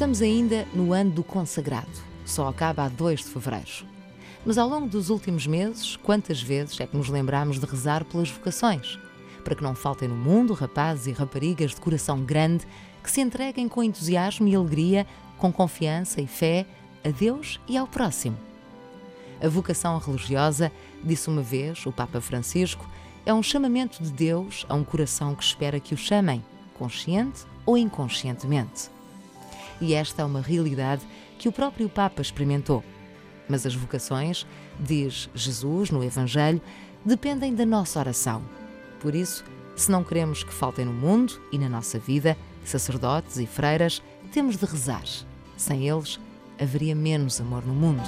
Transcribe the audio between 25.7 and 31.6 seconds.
que o chamem, consciente ou inconscientemente. E esta é uma realidade que o